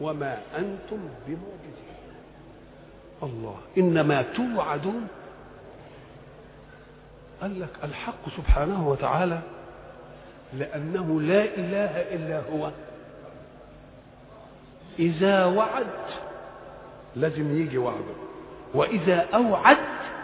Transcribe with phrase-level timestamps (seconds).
[0.00, 1.94] وما أنتم بمعجزين.
[3.22, 5.08] الله إنما توعدون
[7.40, 9.40] قال لك الحق سبحانه وتعالى
[10.58, 12.70] لأنه لا إله إلا هو.
[14.98, 15.86] إذا وعد
[17.16, 18.14] لازم يجي وعده
[18.74, 19.76] وإذا أوعد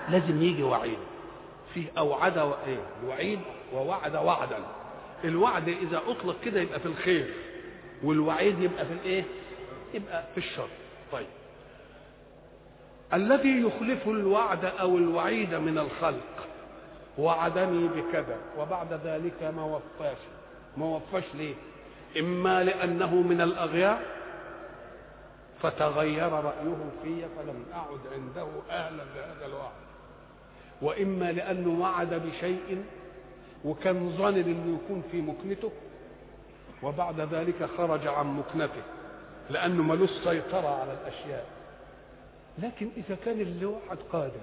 [0.08, 0.98] لازم يجي وعيد.
[1.74, 3.38] فيه أوعد وإيه؟ وعيد
[3.74, 4.58] ووعد وعدا.
[5.24, 7.34] الوعد إذا أطلق كده يبقى في الخير
[8.04, 9.24] والوعيد يبقى في الإيه؟
[9.94, 10.68] يبقى في الشر
[11.12, 11.26] طيب.
[13.14, 16.46] الذي يخلف الوعد أو الوعيد من الخلق
[17.18, 20.18] وعدني بكذا وبعد ذلك ما وفاش.
[20.76, 21.54] ما وفاش ليه؟
[22.20, 24.00] إما لأنه من الأغيار.
[25.62, 29.72] فتغير رأيه في فلم أعد عنده أهلا لهذا الوعد.
[30.82, 32.84] وإما لأنه وعد بشيء
[33.64, 35.72] وكان ظن انه يكون في مكنته.
[36.82, 38.82] وبعد ذلك خرج عن مكنته.
[39.50, 41.46] لأنه ملوش سيطره على الأشياء.
[42.58, 44.40] لكن إذا كان اللي وعد قادر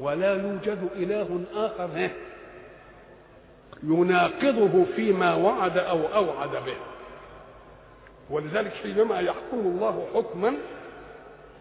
[0.00, 2.10] ولا يوجد إله آخر
[3.82, 6.76] يناقضه فيما وعد أو أوعد به.
[8.30, 10.54] ولذلك حينما يحكم الله حكما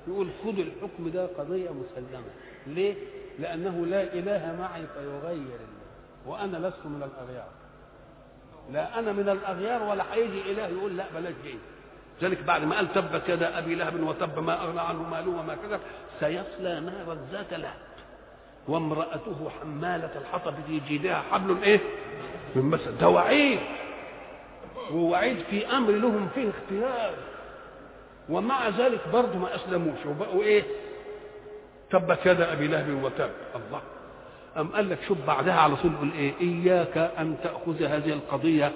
[0.08, 2.24] يقول خذوا الحكم ده قضية مسلمة.
[2.68, 2.96] ليه؟
[3.40, 5.60] لأنه لا إله معي فيغير
[6.26, 7.48] وأنا لست من الأغيار.
[8.72, 11.56] لا أنا من الأغيار ولا هيجي إله يقول لا بلاش دي
[12.24, 15.80] ذلك بعد ما قال تبت يدا أبي لهب وتب ما أغنى عنه ماله وما كذب
[16.20, 17.80] سيصلى نارا ذات لهب.
[18.68, 21.80] وامرأته حمالة الحطب في جيدها حبل إيه؟
[22.56, 23.60] من مسد ده وعيد.
[24.92, 27.14] ووعيد في أمر لهم فيه اختيار.
[28.30, 30.06] ومع ذلك برضه ما أسلموش.
[30.06, 30.64] وبقوا إيه؟
[31.92, 33.32] تبت يدا أبي لهب وتب.
[33.56, 33.82] الله.
[34.58, 38.72] أم قال لك شوف بعدها على طول يقول إيه؟ إياك أن تأخذ هذه القضية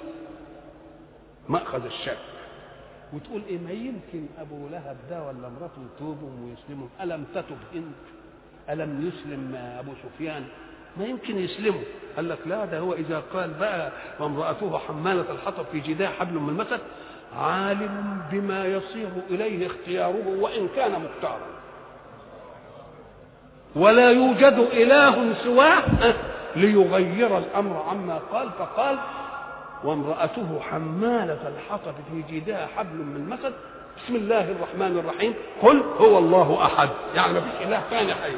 [1.48, 2.18] مأخذ الشك
[3.12, 7.94] وتقول إيه ما يمكن أبو لهب ده ولا امرأته يتوبوا ويسلموا ألم تتب أنت
[8.70, 10.44] ألم يسلم أبو سفيان؟
[10.96, 11.80] ما يمكن يسلموا.
[12.16, 16.54] قال لك لا ده هو إذا قال بقى وامرأته حمالة الحطب في جداها حبل من
[16.54, 16.80] مسد
[17.36, 21.46] عالم بما يصير إليه اختياره وإن كان مختارا
[23.76, 25.82] ولا يوجد إله سواه
[26.56, 28.98] ليغير الأمر عما قال فقال
[29.84, 33.52] وامرأته حمالة الحطب في جيدها حبل من مسد.
[33.96, 35.34] بسم الله الرحمن الرحيم.
[35.62, 36.88] قل هو الله أحد.
[37.14, 38.32] يعني ما فيش إله ثاني حي.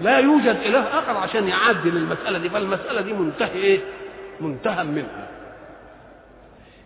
[0.00, 2.50] لا يوجد إله آخر عشان يعدل المسألة دي.
[2.50, 3.80] فالمسألة دي منتهي إيه؟
[4.40, 5.28] منتهى منها.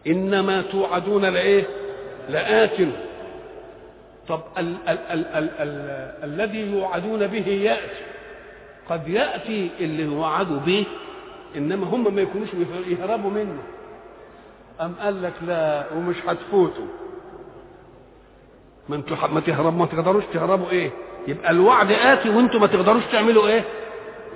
[0.07, 1.65] إنما توعدون لإيه؟
[2.29, 2.77] لآت.
[4.29, 5.81] طب ال ال ال ال ال
[6.25, 8.05] الذي يوعدون به يأتي.
[8.91, 10.85] قد يأتي اللي وعدوا به
[11.57, 12.49] إنما هم ما يكونوش
[12.87, 13.63] يهربوا منه.
[14.81, 16.87] أم قال لك لا ومش هتفوتوا؟
[18.89, 20.91] ما أنتوا ما تهربوا ما تقدروش تهربوا إيه؟
[21.29, 23.65] يبقى الوعد آتي وانتوا ما تقدروش تعملوا إيه؟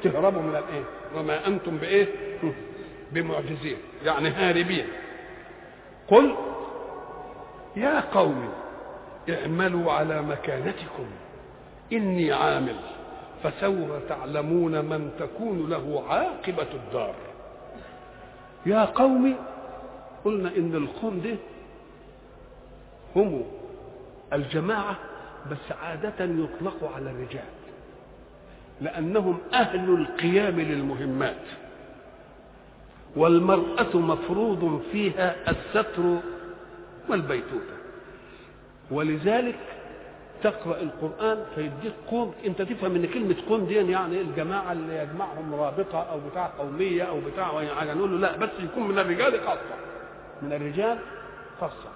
[0.02, 0.84] تهربوا من الإيه؟
[1.16, 2.08] وما أنتم بإيه؟
[3.12, 4.86] بمعجزين يعني هاربين.
[6.08, 6.36] قل
[7.76, 8.48] يا قوم
[9.30, 11.06] اعملوا على مكانتكم
[11.92, 12.76] إني عامل.
[13.44, 17.14] فسوف تعلمون من تكون له عاقبة الدار.
[18.66, 19.34] يا قوم
[20.24, 21.36] قلنا إن القوم ده
[23.16, 23.44] هم
[24.32, 24.96] الجماعة
[25.50, 27.44] بس عادة يطلق على الرجال
[28.80, 31.42] لأنهم أهل القيام للمهمات
[33.16, 36.16] والمرأة مفروض فيها الستر
[37.08, 37.76] والبيتوتة.
[38.90, 39.58] ولذلك
[40.42, 45.98] تقرأ القرآن فيديك قوم انت تفهم ان كلمة قوم دي يعني الجماعة اللي يجمعهم رابطة
[46.02, 49.76] أو بتاع قومية أو بتاع يعني نقول له لا بس يكون من الرجال خاصة.
[50.42, 50.98] من الرجال
[51.60, 51.90] خاصة.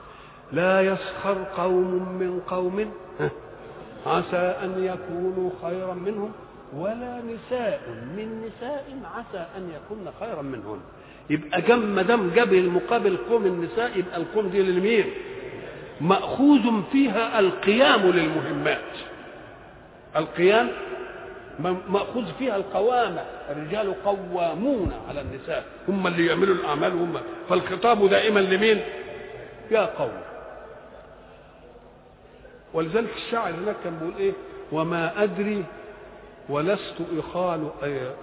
[0.53, 2.91] لا يسخر قوم من قوم.
[4.07, 6.33] عسى أن يكونوا خيرا منهم
[6.77, 7.81] ولا نساء
[8.17, 8.85] من نساء.
[9.15, 10.81] عسى أن يكون خيرا منهن.
[11.31, 15.05] يبقى جم دام جاب المقابل قوم النساء يبقى القوم دي للمين؟
[16.01, 18.79] مأخوذ فيها القيام للمهمات.
[20.17, 20.69] القيام
[21.89, 23.25] مأخوذ فيها القوامة.
[23.51, 25.65] الرجال قوامون على النساء.
[25.89, 27.15] هم اللي يعملوا الأعمال هم.
[27.49, 28.81] فالخطاب دائما لمين؟
[29.71, 30.21] يا قوم.
[32.75, 34.33] ولذلك الشاعر هناك كان بيقول إيه؟
[34.73, 35.65] وما أدري
[36.49, 37.69] ولست إخال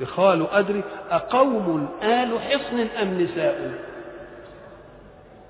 [0.01, 3.83] إخال أدري أقوم آل حصن أم نساء.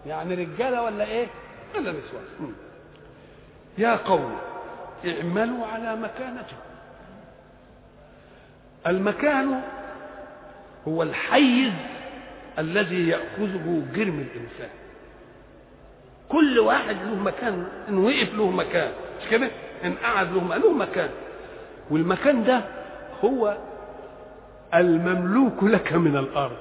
[0.07, 1.27] يعني رجالة ولا إيه؟
[1.75, 2.53] ولا نسوان
[3.77, 4.37] يا قوم
[5.05, 6.55] اعملوا على مكانتكم
[8.87, 9.61] المكان
[10.87, 11.71] هو الحيز
[12.59, 14.69] الذي يأخذه جرم الإنسان.
[16.29, 18.91] كل واحد له مكان إن وقف له مكان
[19.21, 19.49] مش كده؟
[19.85, 21.09] إن قعد له له مكان.
[21.91, 22.61] والمكان ده
[23.23, 23.57] هو
[24.73, 26.57] المملوك لك من الأرض.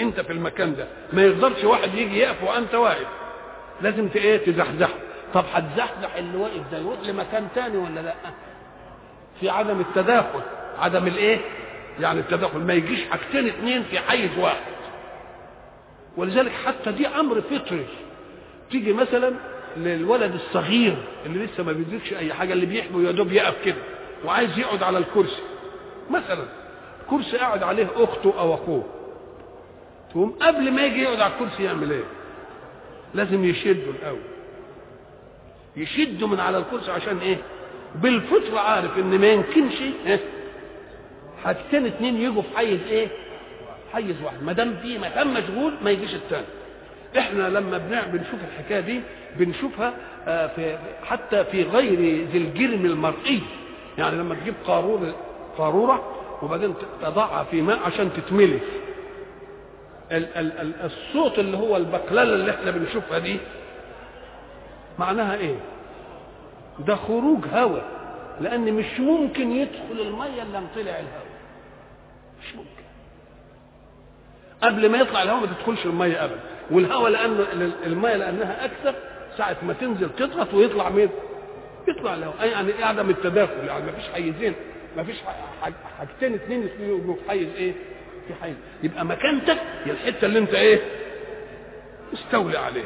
[0.00, 0.86] انت في المكان ده.
[1.12, 3.06] ما يقدرش واحد يجي يقف وانت واقف.
[3.80, 4.94] لازم إيه تزحزحه
[5.34, 8.14] طب هتزحزح اللي واقف ده يروح لمكان تاني ولا لأ؟
[9.40, 10.40] في عدم التداخل.
[10.78, 11.38] عدم الايه؟
[12.00, 12.58] يعني التداخل.
[12.58, 14.72] ما يجيش حاجتين اتنين في حيز واحد.
[16.16, 17.86] ولذلك حتى دي أمر فطري.
[18.70, 19.34] تيجي مثلا
[19.76, 20.96] للولد الصغير
[21.26, 23.76] اللي لسه ما بيدركش أي حاجة اللي بيحبه يا دوب يقف كده
[24.24, 25.42] وعايز يقعد على الكرسي.
[26.10, 26.44] مثلا
[27.10, 28.84] كرسي قاعد عليه أخته أو أخوه.
[30.10, 32.04] تقوم قبل ما يجي يقعد على الكرسي يعمل إيه؟
[33.14, 34.18] لازم يشده الأول.
[35.76, 37.36] يشده من على الكرسي عشان إيه؟
[37.94, 39.74] بالفطرة عارف إن ما يمكنش
[40.06, 40.20] إيه؟
[41.44, 43.08] حاجتين اتنين يجوا في حيز إيه؟
[43.92, 44.42] حيز واحد.
[44.42, 46.46] ما دام في مكان مشغول ما يجيش الثاني
[47.18, 47.78] إحنا لما
[48.12, 49.00] بنشوف الحكاية دي
[49.36, 49.94] بنشوفها
[50.56, 51.92] في حتى في غير
[52.32, 53.42] ذي الجرم المرئي.
[53.98, 55.14] يعني لما تجيب قارورة
[55.58, 58.58] قارورة وبعدين تضعها في ماء عشان تتملي.
[60.12, 63.38] الصوت اللي هو البقلله اللي إحنا بنشوفها دي
[64.98, 65.54] معناها إيه؟
[66.78, 67.84] ده خروج هواء
[68.40, 71.26] لأن مش ممكن يدخل المية إلا طلع الهواء
[72.42, 72.68] مش ممكن.
[74.62, 76.40] قبل ما يطلع الهواء ما تدخلش المية ابدا.
[76.70, 77.46] والهواء لأنه
[77.86, 78.94] المية لأنها أكثر
[79.38, 81.08] ساعة ما تنزل تضغط ويطلع مين؟
[81.88, 84.54] يطلع الهواء يعني عدم التداخل يعني ما فيش حيزين
[84.96, 85.16] ما فيش
[85.98, 87.72] حاجتين اثنين يبقوا في حيز إيه؟
[88.28, 90.80] في حيز يبقى مكانتك هي الحتة اللي انت إيه؟
[92.14, 92.84] استولي عليه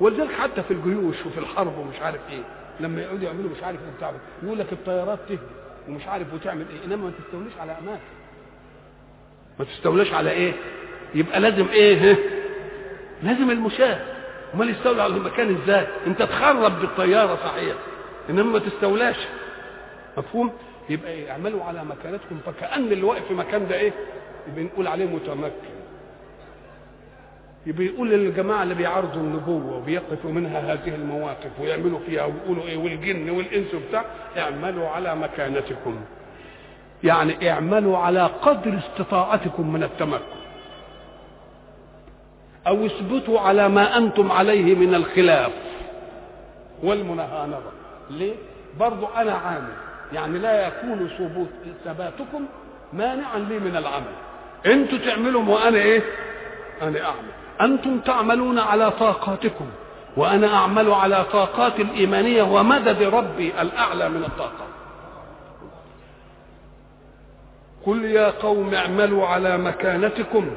[0.00, 2.42] ولذلك حتى في الجيوش وفي الحرب ومش عارف إيه
[2.80, 5.40] لما يقعدوا يعملوا مش عارف بتاع يقول لك الطيارات تهدي
[5.88, 8.00] ومش عارف وتعمل إيه انما ما تستوليش على اماكن.
[9.58, 10.52] ما تستولاش على إيه؟
[11.14, 12.16] يبقى لازم إيه؟
[13.22, 14.00] لازم المشاة.
[14.54, 17.74] امال يستولى على المكان إزاي؟ انت تخرب بالطيارة صحيح
[18.30, 19.16] انما ما تستولاش.
[20.16, 20.52] مفهوم؟
[20.88, 23.92] يبقى؟ اعملوا على مكانتكم فكأن اللي واقف في مكان ده إيه؟
[24.50, 25.70] يبقى نقول عليه متمكن.
[27.66, 33.30] يبقى يقول للجماعة اللي بيعارضوا النبوة وبيقفوا منها هذه المواقف ويعملوا فيها ويقولوا إيه والجن
[33.30, 34.04] والإنس وبتاع
[34.38, 36.00] اعملوا على مكانتكم.
[37.04, 40.40] يعني اعملوا على قدر استطاعتكم من التمكن.
[42.66, 45.52] أو اثبتوا على ما أنتم عليه من الخلاف.
[46.82, 47.58] والمناهضه
[48.10, 48.34] ليه؟
[48.80, 49.72] برضو أنا عامل.
[50.12, 51.48] يعني لا يكون ثبوت
[51.84, 52.46] ثباتكم
[52.92, 54.14] مانعا لي من العمل.
[54.66, 56.02] أنتوا تعملوا وأنا إيه؟
[56.82, 57.30] أنا اعمل.
[57.60, 59.66] أنتم تعملون على طاقاتكم
[60.16, 64.70] وأنا اعمل على طاقات الايمانية ومدد ربي الاعلى من الطاقات.
[67.86, 70.50] قل يا قوم اعملوا على مكانتكم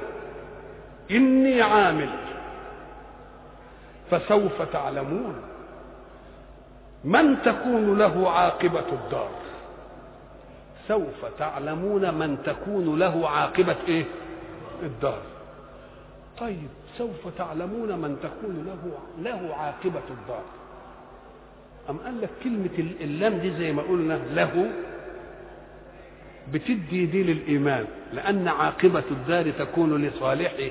[1.11, 2.09] إني عامل.
[4.11, 5.35] فسوف تعلمون
[7.03, 9.42] من تكون له عاقبة الدار.
[10.87, 14.05] سوف تعلمون من تكون له عاقبة إيه؟
[14.83, 15.21] الدار.
[16.39, 18.99] طيب سوف تعلمون من تكون له
[19.31, 20.43] له عاقبة الدار.
[21.89, 24.71] أم قال لك كلمة اللام دي زي ما قلنا له
[26.53, 30.69] بتدي دي للإيمان لأن عاقبة الدار تكون لصالحه.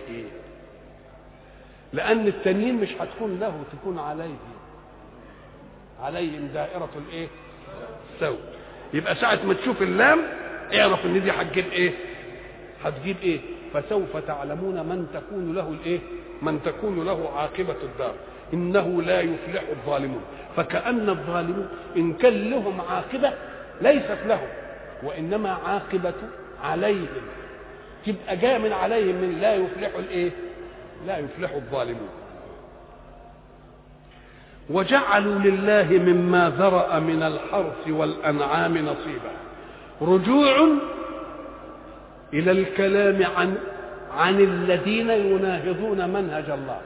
[1.93, 4.37] لأن التانيين مش هتكون له تكون عليه.
[6.03, 7.29] عليهم دائرة الإيه؟
[8.15, 8.52] السوء.
[8.95, 10.19] يبقى ساعة ما تشوف اللام
[10.75, 11.93] اعرف إن دي هتجيب إيه؟
[12.85, 13.41] هتجيب إيه؟
[13.75, 15.99] فسوف تعلمون من تكون له الإيه؟
[16.43, 18.15] من تكون له عاقبة الدار
[18.55, 20.23] إنه لا يفلح الظالمون
[20.57, 23.33] فكأن الظالمون إن كان لهم عاقبة
[23.81, 24.49] ليست لهم
[25.03, 26.15] وإنما عاقبة
[26.65, 27.23] عليهم
[28.07, 30.31] تبقى جاية من عليهم من لا يفلح الإيه
[31.07, 32.09] لا يفلح الظالمون
[34.71, 39.33] وجعلوا لله مما ذرأ من الحرث والأنعام نصيبا
[40.03, 40.69] رجوع
[42.33, 43.55] إلى الكلام عن
[44.19, 46.81] عن الذين يناهضون منهج الله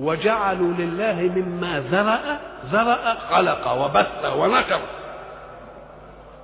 [0.00, 2.40] وجعلوا لله مما ذرأ
[2.72, 4.80] ذرأ خلق وبث ونشر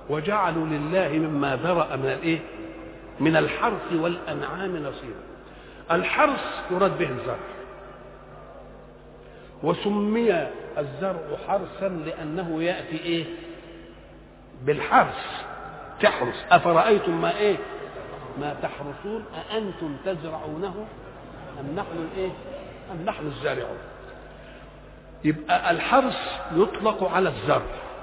[0.09, 2.39] وجعلوا لله مما ذرأ من الإيه؟
[3.19, 5.23] من الحرث والأنعام نصيبا.
[5.91, 6.39] الحرث
[6.71, 7.58] يراد به الزرع.
[9.63, 10.47] وسمي
[10.77, 13.25] الزرع حرثا لأنه يأتي إيه؟
[14.63, 15.17] بالحرث
[16.01, 17.57] تحرث أفرأيتم ما إيه؟
[18.41, 20.85] ما تحرثون أأنتم تزرعونه؟
[21.59, 22.31] أم نحن الإيه؟
[22.91, 23.77] أم نحن الزارعون؟
[25.23, 26.17] يبقى الحرث
[26.55, 27.61] يطلق على الزرع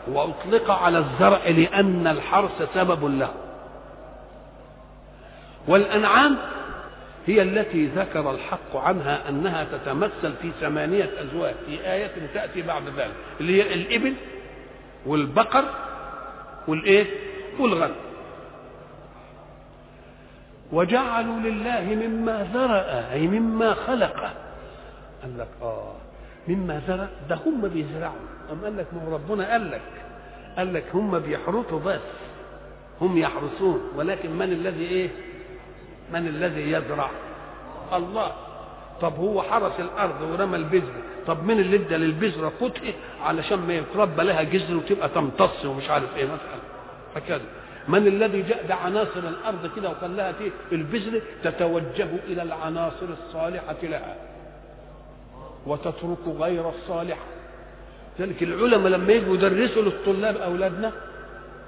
[0.09, 3.31] وأطلق على الزرع لأن الحرث سبب له.
[5.69, 6.37] والأنعام
[7.27, 13.13] هي التي ذكر الحق عنها أنها تتمثل في ثمانية أزواج في آية تأتي بعد ذلك
[13.41, 14.15] اللي هي الإبل
[15.07, 15.65] والبقر
[16.69, 17.07] والإيه؟
[17.61, 17.95] والغنم.
[20.73, 24.17] وجعلوا لله مما ذرأ أي مما خلق.
[25.23, 25.95] قال لك آه
[26.49, 28.15] مما زرع ده هم بيزرعوا.
[28.53, 29.81] أم قال لك ما هو ربنا قال لك
[30.57, 32.01] قال لك هم بيحرثوا بس
[33.01, 35.09] هم يحرثون ولكن من الذي إيه؟
[36.13, 37.11] من الذي يزرع؟
[37.93, 38.33] الله.
[39.01, 40.93] طب هو حرس الأرض ورمى البذر.
[41.27, 42.81] طب مين اللي ادى للبذره قطع
[43.23, 46.59] علشان ما يتربى لها جذر وتبقى تمتص ومش عارف إيه مثلا.
[47.15, 47.41] فكذا.
[47.89, 50.35] من الذي جاء بعناصر الأرض كده وخلاها
[50.73, 54.17] البذر تتوجه إلى العناصر الصالحة لها.
[55.67, 57.25] وتترك غير الصالحة.
[58.21, 60.93] ذلك العلماء لما يجوا يدرسوا للطلاب أولادنا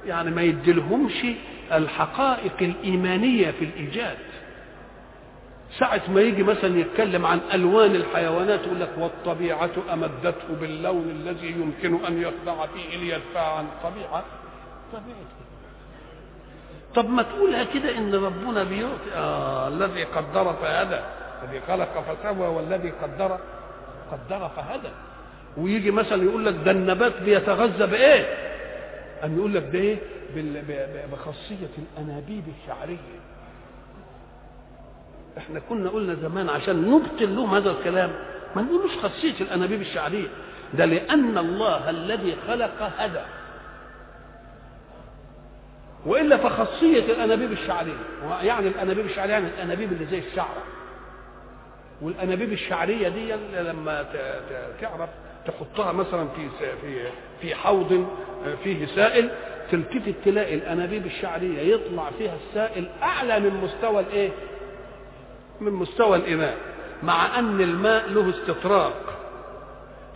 [0.07, 1.27] يعني ما يديلهمش
[1.73, 4.17] الحقائق الإيمانية في الإيجاد.
[5.79, 12.05] ساعة ما يجي مثلا يتكلم عن ألوان الحيوانات يقول لك والطبيعة أمدته باللون الذي يمكن
[12.05, 14.25] أن يخضع فيه ليدفع عن الطبيعة
[14.93, 15.29] طبيعة
[16.95, 21.01] طب ما تقولها كده إن ربنا بيعطي آه الذي قدر فهدى
[21.45, 23.39] الذي خلق فسوى والذي قدر
[24.13, 24.89] قدر فهدى
[25.57, 28.21] ويجي مثلا يقول لك ده النبات بيتغذى بإيه؟
[29.25, 29.97] أن يقول لك ده إيه؟
[31.13, 32.97] بخاصية الأنابيب الشعرية.
[35.39, 38.11] إحنا كنا قلنا زمان عشان نبطل لهم هذا الكلام
[38.57, 40.29] ما نقولوش خاصية الأنابيب الشعرية.
[40.75, 43.21] ده لأن الله الذي خلق هدى
[46.07, 47.93] وإلا فخاصية الأنابيب الشعرية.
[48.43, 50.63] يعني الأنابيب الشعرية يعني الأنابيب اللي زي الشعره
[52.03, 53.33] والأنابيب الشعرية دي
[53.63, 54.03] لما
[54.81, 55.09] تعرف
[55.47, 56.49] تحطها مثلا في
[56.83, 57.01] في
[57.41, 58.07] في حوض
[58.65, 59.31] فيه سائل
[59.71, 64.31] تلتفت تلاقي الأنابيب الشعرية يطلع فيها السائل أعلى من مستوى الإيه؟
[65.61, 66.57] من مستوى الاناء
[67.03, 68.95] مع أن الماء له استطراق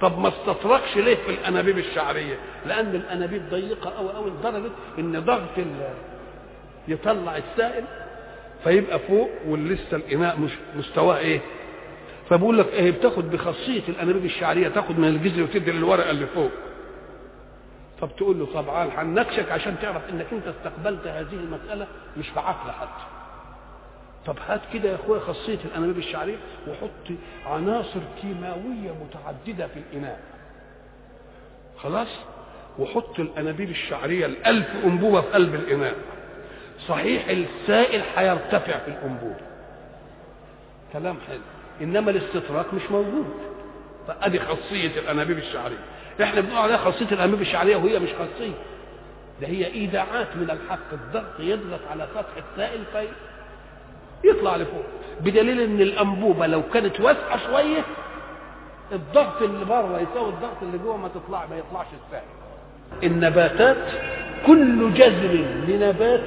[0.00, 5.66] طب ما استطرقش ليه في الأنابيب الشعرية؟ لأن الأنابيب ضيقة قوي قوي لدرجة إن ضغط
[6.88, 7.84] يطلع السائل
[8.64, 11.40] فيبقى فوق ولسه الاناء مش مستواه إيه؟
[12.30, 16.50] فبقول لك إيه بتاخد بخاصية الأنابيب الشعرية تاخد من الجذر وتدي للورقة اللي فوق
[18.00, 22.40] طب تقول له طبعا هنناقشك عشان تعرف إنك أنت استقبلت هذه المسألة مش في
[22.72, 23.11] حتى
[24.26, 26.36] طب هات كده يا اخويا خاصية الانابيب الشعرية
[26.68, 30.20] وحط عناصر كيماوية متعددة في الإناء.
[31.78, 32.08] خلاص؟
[32.78, 35.94] وحط الانابيب الشعرية الألف أنبوبة في قلب الإناء.
[36.88, 39.40] صحيح السائل هيرتفع في الأنبوبة.
[40.92, 41.40] كلام حلو.
[41.80, 43.34] إنما الاستطراق مش موجود.
[44.08, 45.78] فأدي خاصية الانابيب الشعرية.
[46.22, 48.54] إحنا بنقول عليها خاصية الانابيب الشعرية وهي مش خاصية.
[49.40, 50.92] ده هي إيداعات من الحق.
[50.92, 53.08] الضغط يضغط على سطح السائل في
[54.24, 54.84] يطلع لفوق.
[55.20, 57.82] بدليل إن الأنبوبة لو كانت واسعة شوية
[58.92, 62.24] الضغط اللي بره يساوي الضغط اللي جوه ما تطلع ما يطلعش السائل
[63.02, 63.76] النباتات
[64.46, 66.26] كل جذر لنبات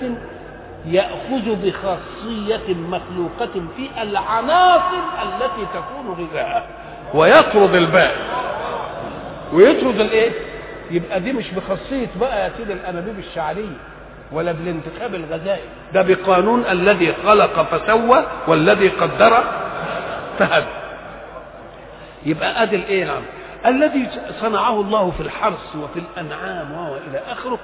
[0.85, 6.63] يأخذ بخاصية مخلوقة في العناصر التي تكون غذاءه
[7.13, 8.15] ويطرد الباقي
[9.53, 10.31] ويطرد الإيه؟
[10.91, 13.77] يبقى دي مش بخاصية بقى يا سيدي الأنابيب الشعرية.
[14.32, 15.63] ولا بالانتخاب الغذائي
[15.94, 19.44] ده بقانون الذي خلق فسوى والذي قدر
[20.39, 20.65] فهدى.
[22.25, 23.22] يبقى أدي الإيه نعم
[23.65, 24.08] الذي
[24.41, 27.60] صنعه الله في الحرث وفي الأنعام وهو إلى آخره.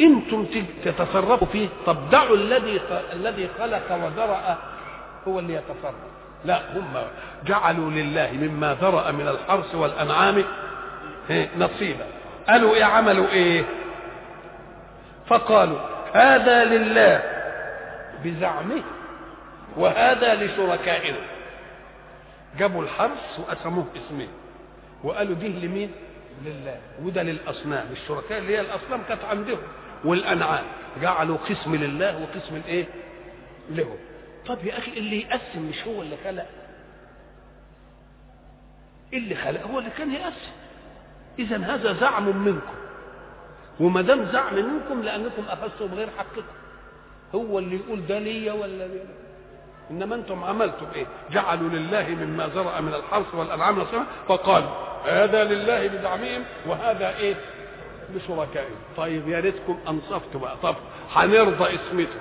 [0.00, 0.46] إنتم
[0.84, 1.68] تتصرفوا فيه.
[1.86, 2.80] طب دعوا الذي
[3.12, 4.56] الذي خلق وذرأ
[5.28, 5.94] هو اللي يتصرف.
[6.44, 7.02] لا هم
[7.46, 10.44] جعلوا لله مما ذرأ من الحرث والأنعام.
[11.58, 12.04] نصيبا.
[12.48, 13.64] قالوا إيه عملوا إيه؟
[15.28, 15.78] فقالوا
[16.12, 17.22] هذا لله
[18.24, 18.82] بزعمه
[19.76, 21.18] وهذا لشركائنا
[22.58, 24.28] جابوا الحرث وقسموه اسمين
[25.04, 25.90] وقالوا دي لمين؟
[26.44, 26.78] لله.
[27.02, 27.86] وده للأصنام.
[27.92, 29.58] الشركاء اللي هي الأصنام كانت عندهم
[30.04, 30.64] والأنعام.
[31.02, 32.86] جعلوا قسم لله وقسم الإيه؟
[33.70, 33.96] لهم.
[34.46, 36.46] طب يا أخي اللي يقسم مش هو اللي خلق؟
[39.12, 40.52] اللي خلق هو اللي كان يقسم.
[41.38, 42.74] اذا هذا زعم منكم.
[43.80, 46.42] وما دام زعم منكم لأنكم أخذتم بغير حقكم.
[47.34, 49.04] هو اللي يقول ده ليا ولا ليا؟
[49.90, 54.68] إنما أنتم عملتم إيه؟ جعلوا لله مما زرع من الحرث والأنعام نصيبا فقالوا
[55.04, 57.34] هذا لله بزعمهم وهذا إيه؟
[58.14, 60.74] لشركائهم طيب يا ريتكم انصفتوا بقى طب
[61.12, 62.20] هنرضى اسمته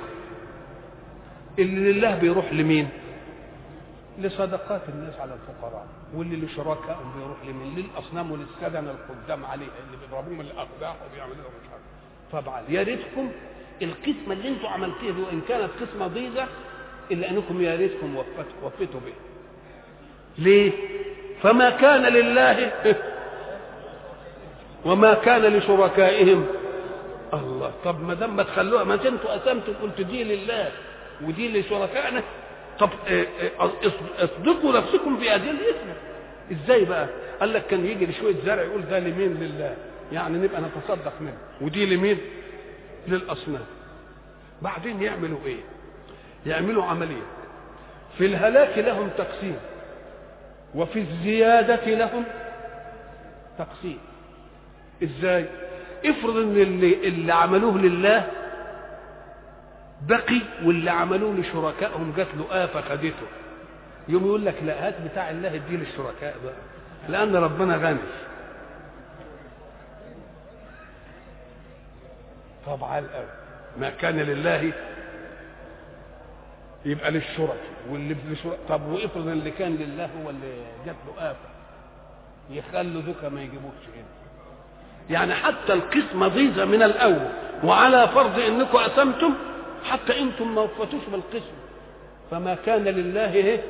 [1.59, 2.89] اللي لله بيروح لمين؟
[4.19, 10.95] لصدقات الناس على الفقراء واللي لشركائهم بيروح لمين؟ للأصنام وللسدن القدام عليها اللي بيضربوهم الأقداح
[11.05, 12.45] وبيعملوا لهم مش عارف.
[12.45, 12.63] طبعا.
[12.69, 13.31] يا ريتكم
[13.81, 16.47] القسمة اللي أنتم عملتوها دي وإن كانت قسمة ضيقة
[17.11, 18.15] إلا أنكم يا ريتكم
[18.63, 19.13] وفيتوا بها
[20.37, 20.71] ليه؟
[21.43, 22.71] فما كان لله
[24.85, 26.45] وما كان لشركائهم.
[27.33, 27.71] الله.
[27.85, 30.71] طب ما دام ما تخلوها ما أنتوا قسمتوا قلت دي لله
[31.23, 32.23] ودي لشركائنا
[32.79, 33.25] طب آه،
[33.59, 35.15] أص- اصدقوا نفسكم
[35.49, 35.87] الاسم
[36.51, 37.07] إزاي بقى؟
[37.39, 39.75] قال لك كان يجي لشويه زرع يقول ده لمين؟ لله.
[40.11, 41.37] يعني نبقى نتصدق منه.
[41.61, 42.17] ودي لمين؟
[43.07, 43.65] للأصنام.
[44.61, 45.59] بعدين يعملوا إيه؟
[46.45, 47.23] يعملوا عملية.
[48.17, 49.55] في الهلاك لهم تقسيم.
[50.75, 52.23] وفي الزيادة لهم
[53.57, 53.97] تقسيم.
[55.03, 55.45] إزاي؟
[56.05, 58.27] افرض إن اللي, اللي عملوه لله
[60.07, 63.27] بقي واللي عملوه لشركائهم جات له آفة خدته
[64.07, 66.53] يوم يقول لك لا هات بتاع الله اديه للشركاء بقى.
[67.09, 67.97] لأن ربنا غني.
[72.65, 73.25] طبعا الأول
[73.77, 74.73] ما كان لله
[76.85, 77.57] يبقى للشركاء.
[77.89, 78.15] واللي
[78.69, 81.49] طب وإفرض اللي كان لله هو اللي جات له آفة.
[82.49, 84.05] يخلوا ذوك ما يجيبوش هنا.
[85.09, 87.27] يعني حتى القسمة ضيزة من الأول.
[87.63, 89.33] وعلى فرض أنكم قسمتم
[89.91, 91.55] حتى أنتم ما وفتوش بالقسم.
[92.31, 93.61] فما كان لله إيه؟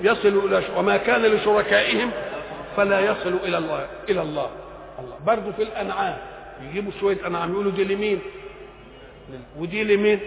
[0.00, 0.64] يصل إلى ش...
[0.76, 2.10] وما كان لشركائهم
[2.76, 4.50] فلا يصل إلى الله إلى الله.
[4.98, 5.16] الله.
[5.26, 6.16] برضه في الأنعام
[6.62, 8.20] يجيبوا شوية أنعام يقولوا دي لمين؟
[9.58, 10.20] ودي لمين؟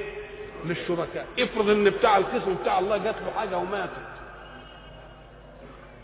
[0.66, 1.26] للشركاء.
[1.40, 3.92] افرض إن بتاع القسم بتاع الله جات له حاجة وماتت.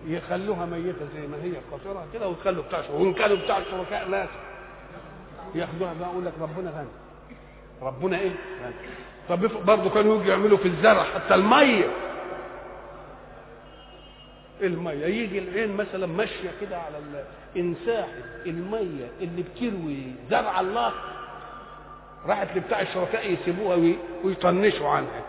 [0.07, 4.29] يخلوها ميتة زي ما هي قاصره كده ويخلوا بتاع وإن كانوا بتاع الشركاء مات
[5.55, 7.02] ياخدوها بقى يقول لك ربنا غني.
[7.81, 8.31] ربنا إيه؟
[9.29, 11.85] طب برضه كانوا يجوا يعملوا في الزرع حتى المية.
[14.61, 16.97] المية يجي العين مثلا ماشية كده على
[17.57, 18.07] انساحه
[18.45, 20.91] المية اللي بتروي زرع الله.
[22.25, 25.21] راحت لبتاع الشركاء يسيبوها وي- ويطنشوا عنها.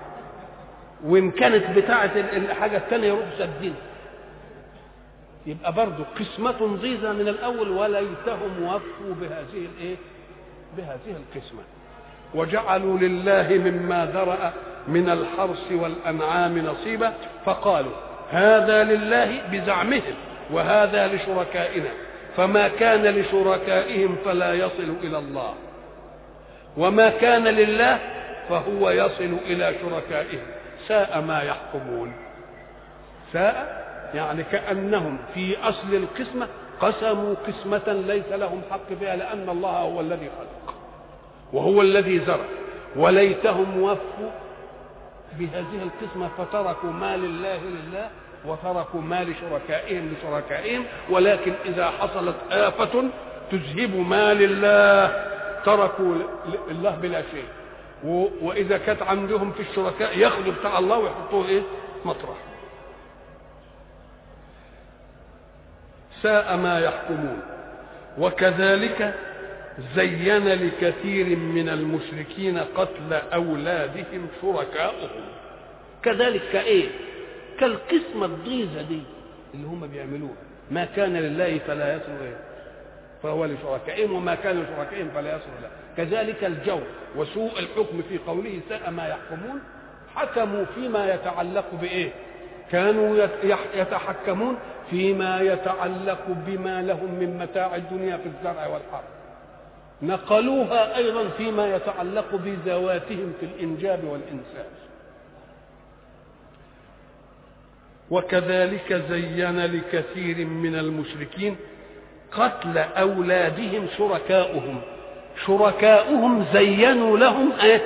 [1.04, 3.74] وإن كانت بتاعه ال- الحاجة الثانية يروحوا سادين.
[5.46, 9.96] يبقى برضه قسمة ضيزة من الأول وليتهم وفوا بهذه الإيه؟
[10.76, 11.62] بهذه القسمة.
[12.34, 14.52] وجعلوا لله مما ذرأ
[14.88, 17.12] من الحرث والأنعام نصيبا
[17.44, 17.92] فقالوا
[18.30, 20.14] هذا لله بزعمهم
[20.50, 21.88] وهذا لشركائنا
[22.36, 25.54] فما كان لشركائهم فلا يصل إلى الله
[26.76, 27.98] وما كان لله
[28.48, 30.46] فهو يصل إلى شركائهم
[30.88, 32.12] ساء ما يحكمون
[33.32, 36.46] ساء يعني كأنهم في أصل القسمة
[36.80, 40.63] قسموا قسمة ليس لهم حق فيها لأن الله هو الذي خلق.
[41.54, 42.44] وهو الذي زرع.
[42.96, 44.30] وليتهم وفوا
[45.38, 48.08] بهذه القسمة فتركوا ما لله لله
[48.46, 53.04] وتركوا ما لشركائهم لشركائهم ولكن إذا حصلت آفة
[53.50, 55.24] تذهب ما لله.
[55.64, 56.14] تركوا
[56.70, 57.48] الله بلا شيء.
[58.42, 61.62] وإذا كانت عندهم في الشركاء ياخذوا بتاع الله ويحطوه إيه؟
[62.04, 62.36] مطرح.
[66.22, 67.40] ساء ما يحكمون.
[68.18, 69.14] وكذلك
[69.96, 75.24] زين لكثير من المشركين قتل أولادهم شركاؤهم.
[76.02, 76.88] كذلك كإيه
[77.60, 79.02] كالقسمة الضيزة دي.
[79.54, 80.34] اللي هم بيعملوها
[80.70, 82.36] ما كان لله فلا يصل إيه؟
[83.22, 86.82] فهو لشركائهم وما كان لشركائهم فلا يصل له كذلك الجور
[87.16, 89.60] وسوء الحكم في قوله ساء ما يحكمون
[90.14, 92.10] حكموا فيما يتعلق بإيه؟
[92.72, 93.26] كانوا
[93.74, 94.56] يتحكمون
[94.90, 99.04] فيما يتعلق بما لهم من متاع الدنيا في الزرع والحرث
[100.02, 104.66] نقلوها أيضا فيما يتعلق بذواتهم في الإنجاب والانسان
[108.10, 111.56] وكذلك زين لكثير من المشركين
[112.32, 114.80] قتل أولادهم شركاؤهم.
[115.46, 117.82] شركاؤهم زينوا لهم إيه؟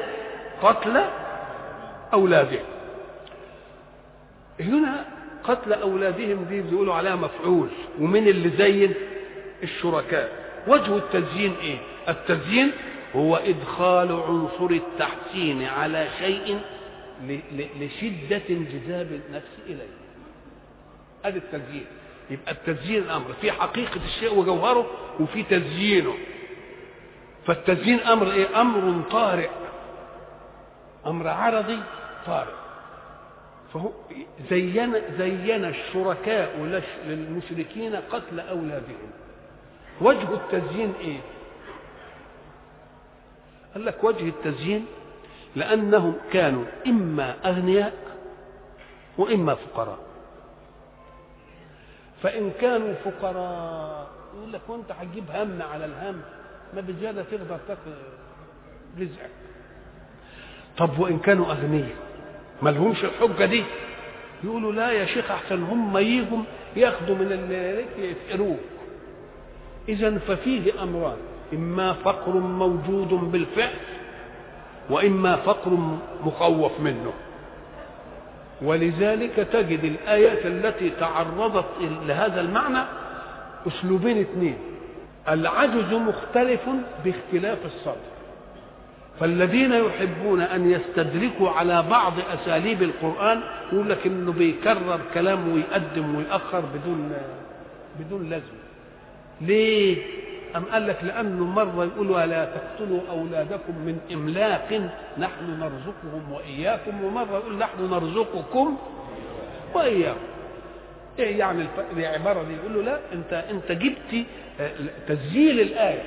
[0.62, 1.04] قتل
[2.12, 2.64] أولادهم.
[4.60, 5.04] هنا
[5.44, 7.68] قتل أولادهم دي بيقولوا عليها مفعول
[8.00, 8.94] ومن اللي زين؟
[9.62, 10.32] الشركاء.
[10.68, 12.72] وجه التزيين إيه؟ التزيين
[13.16, 16.60] هو إدخال عنصر التحسين على شيء
[17.26, 19.88] ل- ل- لشدة انجذاب النفس إليه.
[21.24, 21.86] ادي التزيين.
[22.30, 24.86] يبقى التزيين أمر في حقيقة الشيء وجوهره
[25.20, 26.14] وفي تزيينه.
[27.46, 29.48] فالتزيين أمر إيه؟ أمر طارئ.
[31.06, 31.78] أمر عرضي
[32.26, 32.52] طارئ.
[33.74, 33.90] فهو
[34.50, 36.56] زين زين الشركاء
[37.06, 39.10] للمشركين قتل أولادهم.
[40.00, 41.18] وجه التزيين إيه؟
[43.78, 44.86] قال لك وجه التزيين
[45.56, 47.92] لأنهم كانوا إما أغنياء
[49.18, 49.98] وإما فقراء.
[52.22, 56.20] فإن كانوا فقراء يقول لك وأنت هتجيب هم على الهم
[56.74, 57.90] ما بزيادة تقدر تاكل
[59.00, 59.30] رزقك.
[60.78, 61.96] طب وإن كانوا أغنياء
[62.62, 63.64] ما لهمش الحجة دي؟
[64.44, 66.42] يقولوا لا يا شيخ أحسن هم يجوا
[66.76, 68.58] ياخدوا من اللي يفقروك
[69.88, 71.16] اذا ففيه أمران.
[71.54, 73.74] إما فقر موجود بالفعل
[74.90, 77.12] وإما فقر مخوف منه.
[78.62, 81.64] ولذلك تجد الآيات التي تعرضت
[82.06, 82.84] لهذا المعنى
[83.66, 84.56] أسلوبين اثنين.
[85.28, 86.60] العجز مختلف
[87.04, 88.08] باختلاف الصدر
[89.20, 93.40] فالذين يحبون أن يستدركوا على بعض أساليب القرآن
[93.72, 97.12] يقول لك إنه بيكرر كلام ويقدم ويأخر بدون
[98.00, 98.58] بدون لازمه
[99.40, 99.96] ليه؟
[100.56, 107.32] أم قال لك لأنه مرة يقول ولا تقتلوا أولادكم من إملاق نحن نرزقهم وإياكم ومرة
[107.36, 108.76] يقول نحن نرزقكم
[109.74, 110.18] وإياكم.
[111.18, 111.64] إيه يعني
[111.96, 114.26] العبارة دي يقول له لا أنت أنت جبت
[115.08, 116.02] تسجيل الآية.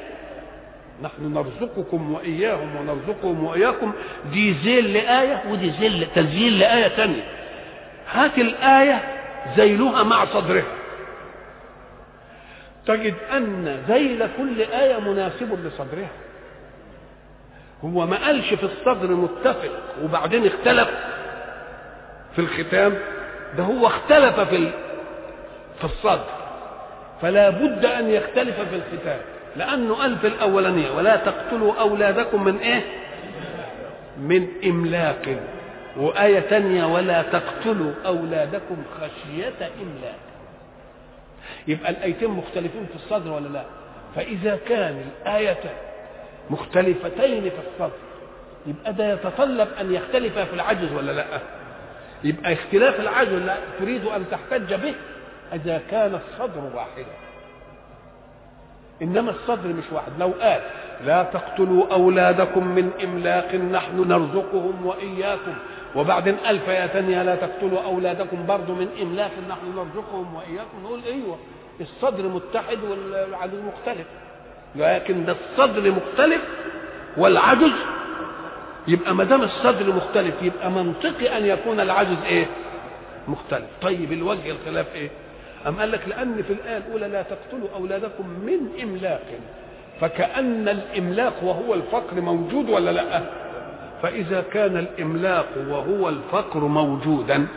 [1.04, 3.92] نحن نرزقكم وإياهم ونرزقهم وإياكم.
[4.34, 7.24] دي زيل لآية ودي زيل تسجيل لآية ثانية
[8.12, 9.02] هات الآية
[9.58, 10.64] زيلها مع صدرها.
[12.86, 16.10] تجد أن ذيل كل آية مناسب لصدرها.
[17.84, 19.72] هو ما قالش في الصدر متفق
[20.04, 20.90] وبعدين اختلف
[22.36, 22.98] في الختام
[23.58, 24.72] ده هو اختلف في
[25.80, 26.26] في الصدر.
[27.22, 29.20] فلا بد أن يختلف في الختام.
[29.58, 32.82] لأنه قال في الأولانية ولا تقتلوا أولادكم من إيه؟
[34.18, 35.40] من إملاق.
[35.98, 40.16] وآية ثانية ولا تقتلوا أولادكم خشية إملاق.
[41.68, 43.64] يبقى الآيتين مختلفين في الصدر ولا لا؟
[44.16, 45.74] فإذا كان الايتان
[46.50, 47.98] مختلفتين في الصدر
[48.68, 51.26] يبقى ده يتطلب أن يختلف في العجز ولا لا؟
[52.24, 54.94] يبقى اختلاف العجز لا تريد أن تحتج به
[55.54, 57.06] إذا كان الصدر واحدا.
[59.02, 60.12] إنما الصدر مش واحد.
[60.20, 60.62] لو قال
[61.06, 65.54] لا تقتلوا أولادكم من إملاق نحن نرزقهم وإياكم
[65.96, 71.38] وبعدين ألف يا ثانية لا تقتلوا أولادكم برضو من إملاق نحن نرزقهم وإياكم نقول أيوة
[71.82, 74.08] الصدر متحد والعجز مختلف
[74.76, 76.42] لكن ده الصدر مختلف
[77.18, 77.72] والعجز
[78.88, 82.46] يبقى ما دام الصدر مختلف يبقى منطقي أن يكون العجز إيه؟
[83.28, 85.10] مختلف طيب الوجه الخلاف إيه؟
[85.68, 89.22] أم قال لك لأن في الآية الأولى لا تقتلوا أولادكم من إملاق
[90.02, 93.22] فكأن الإملاق وهو الفقر موجود ولا لأ؟
[94.02, 97.48] فإذا كان الإملاق وهو الفقر موجودا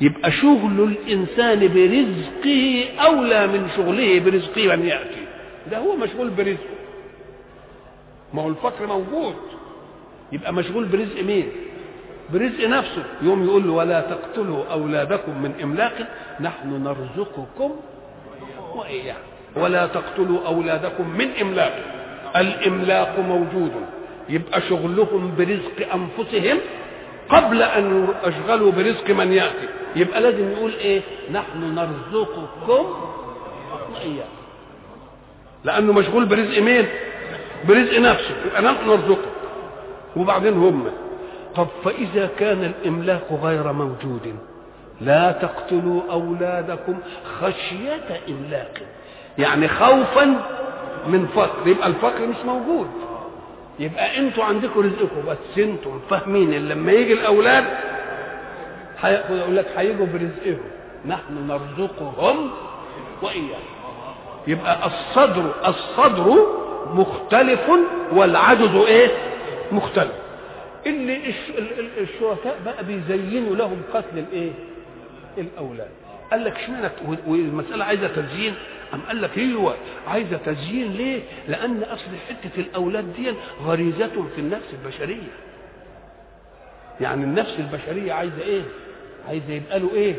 [0.00, 5.24] يبقى شغل الإنسان برزقه أولى من شغله برزق من يأتي.
[5.70, 6.74] ده هو مشغول برزقه.
[8.34, 9.34] ما هو الفقر موجود.
[10.32, 11.48] يبقى مشغول برزق مين؟
[12.32, 13.04] برزق نفسه.
[13.22, 16.08] يوم يقول له ولا تقتلوا أولادكم من إملاق
[16.40, 17.70] نحن نرزقكم
[18.74, 19.18] وإياكم.
[19.56, 21.74] ولا تقتلوا أولادكم من إملاق.
[22.36, 23.72] الإملاق موجود.
[24.28, 26.58] يبقى شغلهم برزق أنفسهم
[27.28, 29.68] قبل أن يشغلوا برزق من يأتي.
[29.96, 32.86] يبقى لازم يقول إيه؟ نحن نرزقكم
[33.94, 34.28] واياكم
[35.64, 36.86] لأنه مشغول برزق مين؟
[37.68, 38.34] برزق نفسه.
[38.46, 39.30] يبقى نحن نرزقه.
[40.16, 40.90] وبعدين هم.
[41.56, 44.36] طب فإذا كان الإملاك غير موجود
[45.00, 46.98] لا تقتلوا أولادكم
[47.40, 48.72] خشية املاق
[49.38, 50.24] يعني خوفا
[51.06, 51.68] من فقر.
[51.68, 52.86] يبقى الفقر مش موجود.
[53.78, 57.64] يبقى أنتوا عندكم رزقكم بس أنتم فاهمين ان لما يجي الأولاد
[59.00, 60.60] هياخد يقول لك هيجوا برزقهم.
[61.06, 62.50] نحن نرزقهم
[63.22, 63.74] واياكم
[64.46, 66.46] يبقى الصدر الصدر
[66.94, 67.60] مختلف
[68.12, 69.08] والعجز إيه؟
[69.72, 70.12] مختلف.
[70.86, 71.20] اللي
[72.00, 74.50] الشركاء بقى بيزينوا لهم قتل الإيه؟
[75.38, 75.88] الأولاد.
[76.30, 76.88] قال لك اشمعنى؟
[77.26, 78.54] والمسألة عايزة تزيين.
[78.94, 79.74] أم قال لك أيوه
[80.06, 83.32] عايزة تزيين ليه؟ لأن أصل حتة الأولاد دي
[83.64, 85.32] غريزة في النفس البشرية.
[87.00, 88.62] يعني النفس البشرية عايزة إيه؟
[89.28, 90.14] عايزة يبقى له إيه؟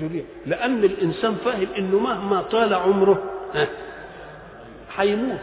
[0.00, 3.22] ذرية، لأن الإنسان فاهم إنه مهما طال عمره
[4.96, 5.38] هيموت.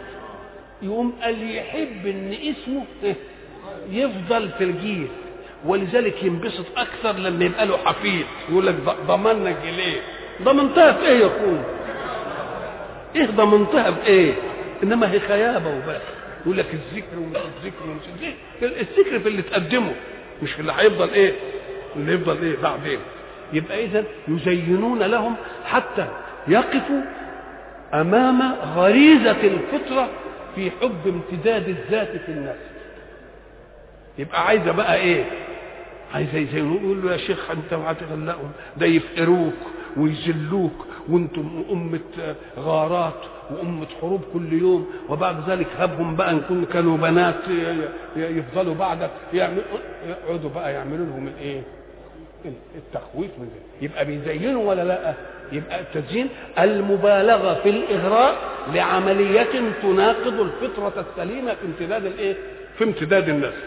[0.82, 2.84] يقوم قال يحب إن اسمه
[3.92, 5.08] يفضل في الجيل
[5.66, 8.76] ولذلك ينبسط أكثر لما يبقى له حفيد يقول لك
[9.08, 10.02] ضمنك ليه؟
[10.44, 11.64] ضمنتها في إيه يا أخويا؟
[13.16, 14.34] إيه ضمنتها بايه
[14.84, 16.02] إنما هي خيابة وبس.
[16.46, 18.82] يقول لك الذكر ومش الذكر ومش الذكر.
[18.82, 19.92] الذكر في اللي تقدمه
[20.44, 21.34] مش في اللي هيفضل إيه؟
[21.96, 23.00] اللي يفضل إيه؟ بعدين
[23.54, 26.08] يبقى اذا يزينون لهم حتى
[26.48, 27.02] يقفوا
[27.94, 30.10] أمام غريزة الفطرة
[30.56, 32.70] في حب امتداد الذات في النفس
[34.18, 35.26] يبقى عايزة بقى إيه؟
[36.14, 39.54] عايزة يزينوا يقول له يا شيخ أنت هتغلقهم ده يفقروك
[39.98, 40.86] ويذلوك.
[41.10, 47.36] وأنتم أمة غارات وأمة حروب كل يوم وبعد ذلك هبهم بقى إن كن كانوا بنات
[48.16, 49.62] يفضلوا بعدك يعمل
[50.08, 51.62] يقعدوا بقى يعملوا لهم الإيه؟
[52.76, 55.14] التخويف من ده يبقى بيزينوا ولا لأ؟
[55.52, 58.36] يبقى التزيين المبالغة في الإغراء
[58.74, 59.48] لعملية
[59.82, 62.36] تناقض الفطرة السليمة في امتداد الإيه؟
[62.78, 63.58] في امتداد النفس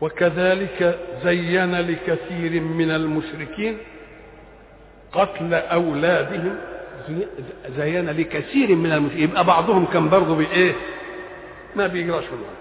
[0.00, 3.78] وكذلك زين لكثير من المشركين
[5.12, 6.58] قتل أولادهم.
[7.76, 9.22] زين لكثير من المشركين.
[9.24, 10.72] يبقى بعضهم كان برضه بايه
[11.76, 12.56] ما بيجراش منهم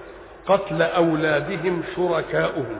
[0.47, 2.77] قتل أولادهم شركاؤهم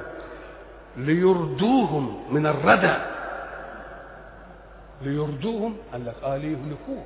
[0.98, 2.96] ليردوهم من الردى.
[5.02, 7.06] ليردوهم قال لك آه ليهلكوهم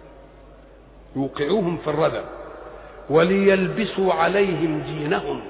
[1.15, 2.21] يوقعوهم في الردى.
[3.09, 5.41] وليلبسوا عليهم دينهم.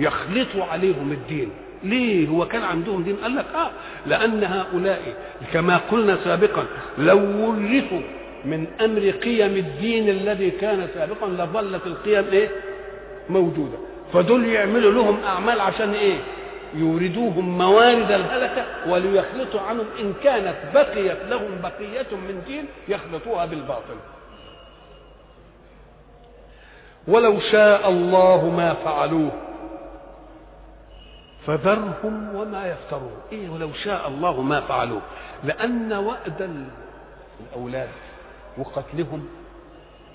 [0.00, 1.50] يخلطوا عليهم الدين.
[1.84, 3.70] ليه هو كان عندهم دين؟ قال لك آه
[4.06, 5.14] لأن هؤلاء
[5.52, 6.64] كما قلنا سابقا
[6.98, 8.00] لو ورثوا
[8.44, 12.48] من أمر قيم الدين الذي كان سابقا لظلت القيم إيه؟
[13.30, 13.78] موجودة.
[14.12, 16.18] فدول يعملوا لهم أعمال عشان إيه؟
[16.74, 19.86] يوردوهم موارد الهلكة وليخلطوا عنهم.
[20.00, 23.96] إن كانت بقيت لهم بقية من دين يخلطوها بالباطل.
[27.08, 29.30] ولو شاء الله ما فعلوه
[31.46, 33.20] فذرهم وما يفترون.
[33.32, 35.02] إيه ولو شاء الله ما فعلوه
[35.44, 36.68] لأن وأد
[37.40, 37.88] الأولاد
[38.58, 39.28] وقتلهم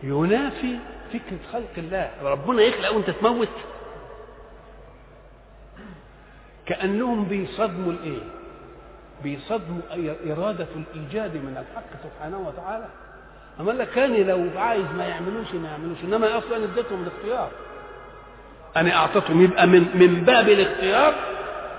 [0.04, 0.80] ينافي
[1.14, 2.12] فكرة خلق الله.
[2.24, 3.48] ربنا يخلق وأنت تموت.
[6.66, 8.22] كأنهم بيصدموا الإيه؟
[9.24, 9.82] بيصدموا
[10.32, 12.86] إرادة الإيجاد من الحق سبحانه وتعالى.
[13.60, 15.98] أما لك كان لو عايز ما يعملوش ما يعملوش.
[16.04, 17.52] إنما أصلا اديتهم الاختيار.
[18.78, 21.14] أنا أعطتهم يبقى من من باب الاختيار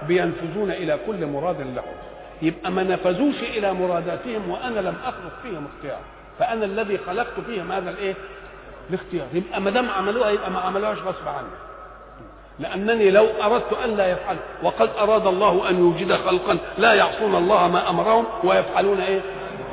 [0.08, 1.94] بينفذون إلى كل مراد لهم
[2.42, 5.98] يبقى ما نفذوش إلى مراداتهم وأنا لم أخلق فيهم اختيار
[6.38, 8.14] فأنا الذي خلقت فيهم هذا الإيه؟
[8.90, 11.48] الاختيار يبقى ما دام عملوها يبقى ما عملوهاش غصب عني
[12.58, 17.68] لأنني لو أردت أن لا يفعل وقد أراد الله أن يوجد خلقا لا يعصون الله
[17.68, 19.20] ما أمرهم ويفعلون إيه؟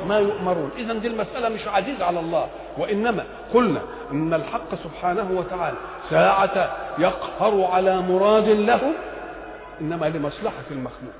[0.08, 0.70] ما يؤمرون.
[0.76, 2.46] إذا دي المسألة مش عزيز على الله.
[2.78, 3.80] وإنما قلنا
[4.12, 5.76] إن الحق سبحانه وتعالى
[6.10, 8.80] ساعة يقهر على مراد له
[9.80, 11.14] إنما لمصلحة المخلوق.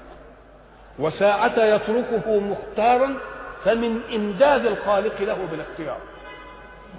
[0.99, 3.15] وساعة يتركه مختارا
[3.65, 5.99] فمن إمداد الخالق له بالاختيار.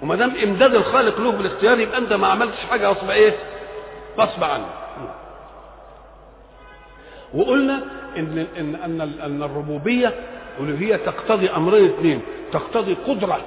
[0.02, 3.34] وما دام إمداد الخالق له بالاختيار يبقى أنت ما عملتش حاجة غصب إيه؟
[4.18, 4.66] غصب عنه
[7.34, 7.80] وقلنا
[8.16, 10.14] إن إن أن أن الربوبية
[10.60, 12.20] الألوهية تقتضي أمرين اثنين
[12.52, 13.40] تقتضي قدرة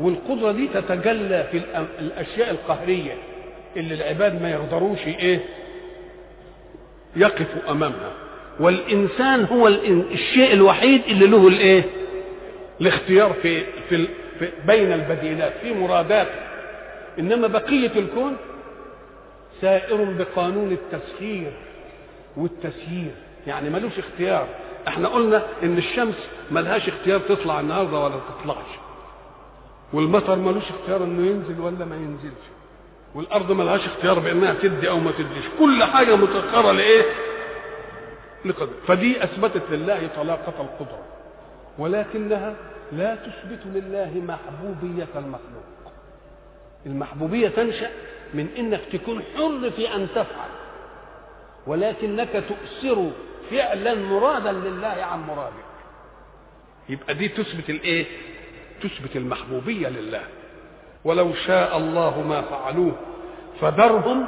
[0.00, 1.60] والقدرة دي تتجلى في
[2.00, 3.12] الأشياء القهرية
[3.76, 5.40] اللي العباد ما يقدروش إيه؟
[7.16, 8.12] يقفوا أمامها.
[8.60, 11.82] والإنسان هو الشيء الوحيد اللي له الإيه؟
[12.80, 14.06] الاختيار في, في,
[14.38, 16.28] في بين البديلات في مرادات.
[17.18, 18.36] إنما بقية الكون
[19.60, 21.52] سائر بقانون التسخير
[22.36, 23.10] والتسيير.
[23.46, 24.46] يعني ملوش اختيار.
[24.88, 26.14] إحنا قلنا ان الشمس
[26.50, 28.78] ملهاش اختيار تطلع النهارده ولا تطلعش.
[29.92, 32.44] والمطر ملوش اختيار انه ينزل ولا ما ينزلش.
[33.14, 35.44] والارض ملهاش اختيار بانها تدي أو ما تديش.
[35.58, 37.04] كل حاجة مسخره لإيه؟
[38.44, 38.72] لقدر.
[38.86, 41.02] فدي أثبتت لله طلاقة القدرة.
[41.78, 42.54] ولكنها
[42.92, 45.92] لا تثبت لله محبوبية المخلوق.
[46.86, 47.90] المحبوبية تنشأ
[48.34, 50.50] من إنك تكون حر في أن تفعل.
[51.66, 53.10] ولكنك تؤثر
[53.52, 55.72] فعلا مرادا لله عن مرادك.
[56.88, 58.06] يبقى دي تثبت الايه؟
[58.82, 60.22] تثبت المحبوبية لله.
[61.04, 62.92] ولو شاء الله ما فعلوه
[63.60, 64.26] فذرهم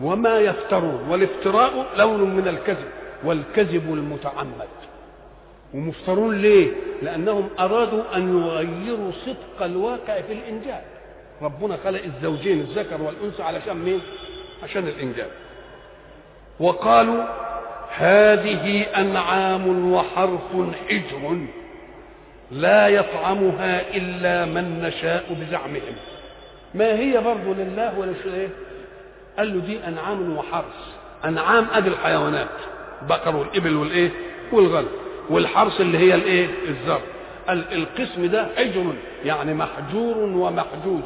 [0.00, 1.08] وما يفترون.
[1.08, 2.88] والافتراء لون من الكذب
[3.24, 4.68] والكذب المتعمد.
[5.74, 10.84] ومفترون ليه؟ لأنهم أرادوا أن يغيروا صدق الواقع في الإنجاب.
[11.42, 14.00] ربنا خلق الزوجين الذكر والأنثى علشان مين؟
[14.62, 15.30] عشان الإنجاب.
[16.60, 17.24] وقالوا
[17.96, 20.40] هذه أنعام وحرف
[20.88, 21.38] حجر
[22.50, 25.94] لا يطعمها إلا من نشاء بزعمهم.
[26.74, 28.48] ما هي برضه لله ولا شيء إيه؟
[29.38, 30.64] قال له دي أنعام وحرث.
[31.24, 32.48] أنعام أدي الحيوانات.
[33.02, 34.10] البقر والإبل والإيه؟
[34.52, 34.88] والغنم
[35.30, 37.00] والحرث اللي هي الإيه؟ الزرع.
[37.48, 38.92] القسم ده حجر
[39.24, 41.02] يعني محجور ومحجوز.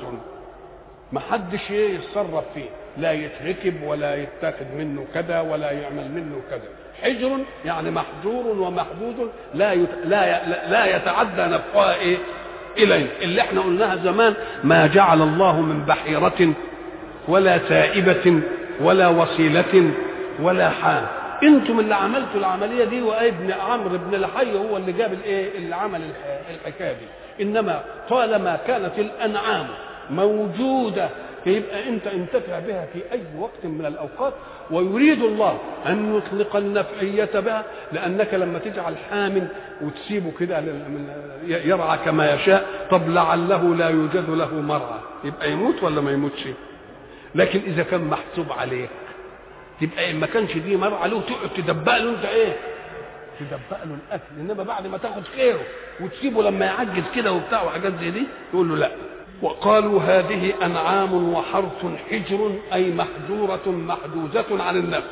[1.12, 2.68] ما حدش إيه يتصرف فيه.
[2.98, 6.68] لا يتركب ولا يتاخد منه كذا ولا يعمل منه كذا.
[7.02, 9.88] حجر يعني محجور ومحدود لا يت...
[10.04, 10.40] لا ي...
[10.70, 12.16] لا يتعدى نفقها إيه
[12.78, 13.06] إليه.
[13.22, 16.52] اللي إحنا قلناها زمان ما جعل الله من بحيرة
[17.28, 18.40] ولا سائبه
[18.80, 19.90] ولا وصيلة
[20.42, 21.06] ولا حام
[21.42, 26.00] أنتم اللي عملتوا العملية دي وابن عمرو بن لحي هو اللي جاب الايه؟ اللي عمل
[26.50, 27.06] الحكاية دي.
[27.44, 29.66] إنما طالما كانت الأنعام
[30.10, 31.08] موجودة.
[31.46, 34.32] يبقى انت انتفع بها في أي وقت من الأوقات
[34.70, 39.48] ويريد الله أن يطلق النفعية بها لأنك لما تجعل حام
[39.82, 40.62] وتسيبه كده
[41.46, 44.98] يرعى كما يشاء طب لعله لا يوجد له مرعى.
[45.24, 46.44] يبقى يموت ولا ما يموتش؟
[47.34, 48.90] لكن إذا كان محسوب عليك
[49.80, 52.52] تبقى ما كانش دي مرعى له تقعد تدبق له انت إيه؟
[53.40, 54.24] تدبق له الأكل.
[54.40, 55.60] إنما بعد ما تاخد خيره
[56.00, 58.90] وتسيبه لما يعجز كده وبتاع وحاجات زي دي تقول له لأ.
[59.42, 65.10] وقالوا هذه أنعام وحرث حجر أي محجورة محجوزة عن النفس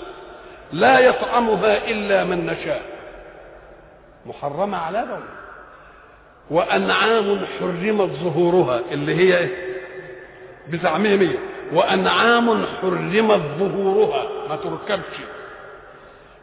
[0.72, 2.82] لا يطعمها إلا من نشاء.
[4.26, 5.24] محرمة على دولة
[6.50, 9.48] وأنعام حرمت ظهورها اللي هي إيه؟
[10.68, 11.34] بزعمهم هي
[11.72, 15.16] وأنعام حرمت ظهورها ما تركبش.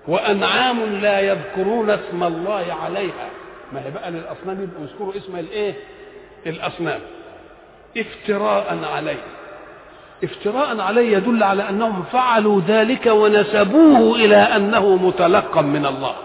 [0.07, 3.29] وأنعام لا يذكرون اسم الله عليها.
[3.73, 5.73] ما هي بقى للأصنام يبقوا يذكروا اسم الإيه؟
[6.45, 6.99] الأصنام.
[7.97, 9.19] افتراء عليه.
[10.23, 16.15] افتراء عليه يدل على أنهم فعلوا ذلك ونسبوه إلى أنه متلقى من الله.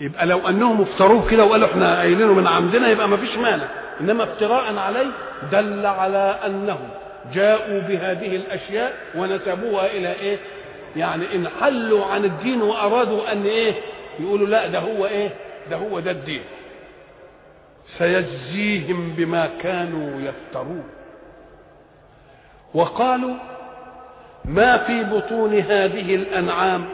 [0.00, 3.64] يبقى لو أنهم افتروه كده وقالوا إحنا قايلينه من عمدنا يبقى ما فيش مانع.
[4.00, 5.06] إنما افتراء عليه
[5.52, 6.88] دل على أنهم
[7.34, 10.38] جاءوا بهذه الأشياء ونسبوها إلى إيه؟
[10.96, 13.74] يعني انحلوا عن الدين وأرادوا أن إيه؟
[14.20, 15.30] يقولوا لا ده هو إيه؟
[15.70, 16.40] ده هو ده الدين.
[17.98, 20.84] سيجزيهم بما كانوا يفترون.
[22.74, 23.34] وقالوا
[24.44, 26.84] ما في بطون هذه الأنعام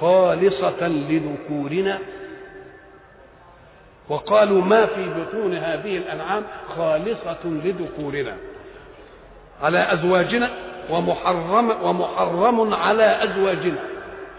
[0.00, 1.98] خالصة لذكورنا؟
[4.08, 6.42] وقالوا ما في بطون هذه الأنعام
[6.76, 8.36] خالصة لذكورنا.
[9.62, 10.50] على أزواجنا
[10.90, 13.78] ومحرم ومحرم على أزواجنا.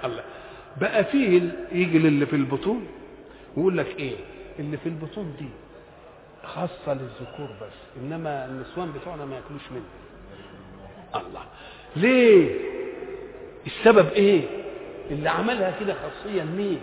[0.05, 0.23] الله.
[0.81, 2.87] بقى فيه يجي اللي في البطون؟
[3.57, 4.15] ويقول لك إيه؟
[4.59, 5.49] اللي في البطون دي.
[6.43, 9.83] خاصة للذكور بس إنما النسوان بتوعنا ما يأكلوش منه.
[11.15, 11.41] الله.
[11.95, 12.55] ليه؟
[13.67, 14.41] السبب إيه؟
[15.11, 16.79] اللي عملها كده خاصيا مين؟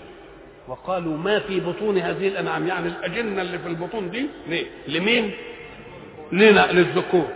[0.69, 5.31] وقالوا ما في بطون هذه الأنعام يعني الأجنة اللي في البطون دي ليه؟ لمين؟
[6.33, 7.27] لنا للذكور.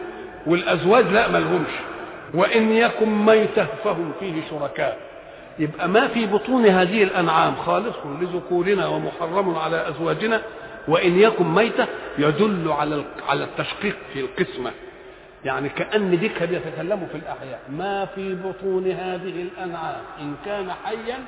[0.46, 1.70] والأزواج لا ملهمش
[2.34, 4.98] وإن يكن ميتة فهم فيه شركاء.
[5.58, 10.42] يبقى ما في بطون هذه الأنعام خالص لذكورنا ومحرم على أزواجنا
[10.88, 11.86] وإن يكن ميتة
[12.18, 14.70] يدل على على التشقيق في القسمة.
[15.44, 17.60] يعني كأن ديك بيتكلموا في الأحياء.
[17.70, 20.00] ما في بطون هذه الأنعام.
[20.20, 21.18] إن كان حيا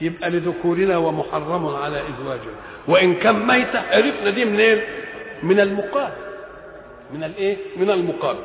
[0.00, 2.52] يبقى لذكورنا ومحرم على إزواجنا.
[2.88, 4.80] وإن كان ميتة عرفنا دي منين؟
[5.42, 6.12] من المقال
[7.14, 8.36] من الايه من المقال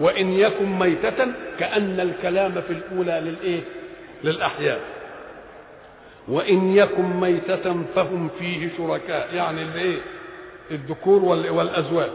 [0.00, 1.26] وإن يكن ميتة
[1.58, 3.60] كأن الكلام في الأولى للإيه؟
[4.24, 4.80] للأحياء.
[6.28, 9.34] وإن يكن ميتة فهم فيه شركاء.
[9.34, 10.00] يعني الإيه؟
[10.70, 12.10] الذكور والأزواج.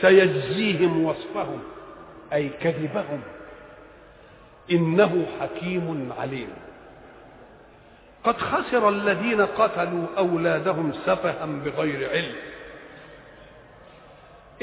[0.00, 1.58] سيجزيهم وصفهم
[2.32, 3.20] أي كذبهم.
[4.70, 6.48] إنه حكيم عليم.
[8.24, 12.34] قد خسر الذين قتلوا أولادهم سفها بغير علم.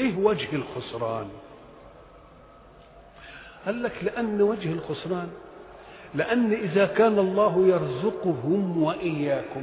[0.00, 1.28] إيه وجه الخسران؟
[3.66, 5.28] قال لك لأن وجه الخسران
[6.14, 9.62] لأن إذا كان الله يرزقهم وإياكم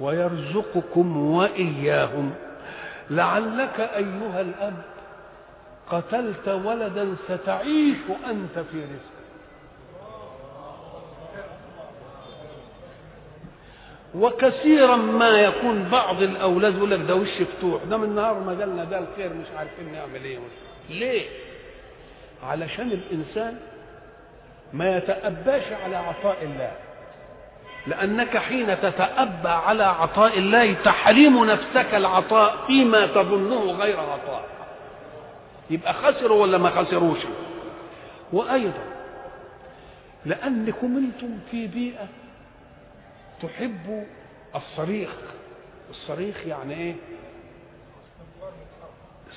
[0.00, 2.30] ويرزقكم وإياهم
[3.10, 4.74] لعلك أيها الأب
[5.90, 7.96] قتلت ولدا ستعيش
[8.30, 9.18] أنت في رزقه
[14.14, 18.84] وكثيرا ما يكون بعض الأولاد يقول لك ده وش فتوح ده من نهار ما جالنا
[18.84, 20.38] ده الخير مش عارفين نعمل إيه.
[20.90, 21.22] ليه؟
[22.42, 23.58] علشان الإنسان
[24.72, 26.72] ما يتأباش على عطاء الله.
[27.86, 34.44] لأنك حين تتأبى على عطاء الله تحرم نفسك العطاء فيما تظنه غير عطاء.
[35.70, 37.18] يبقى خسروا ولا ما خسروش؟
[38.32, 38.84] وأيضا
[40.26, 42.08] لأنكم أنتم في بيئة
[43.42, 44.06] تحب
[44.56, 45.10] الصريخ.
[45.90, 46.94] الصريخ يعني إيه؟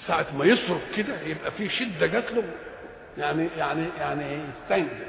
[0.08, 2.44] ساعة ما يصرخ كده يبقى في شدة جات له.
[3.18, 4.24] يعني يعني يعني
[4.64, 5.08] يستنجد